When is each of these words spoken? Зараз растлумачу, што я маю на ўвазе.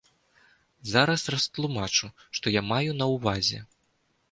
Зараз 0.91 1.21
растлумачу, 1.35 2.11
што 2.39 2.55
я 2.59 2.65
маю 2.73 2.91
на 3.03 3.11
ўвазе. 3.15 3.63